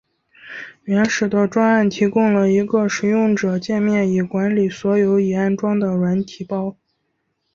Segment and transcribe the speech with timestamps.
[0.85, 6.75] 原始的专案提供了一个使用者介面以管理所有已安装的软体包。